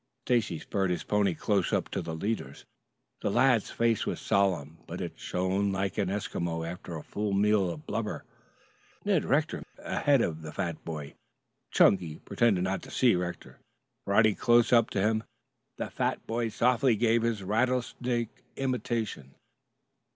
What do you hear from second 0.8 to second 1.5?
his pony